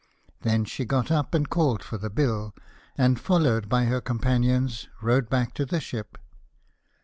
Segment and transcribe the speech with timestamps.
[0.41, 2.55] Then she got up and called for the bill,
[2.97, 6.17] and followed by her companions, rowed back to the ship.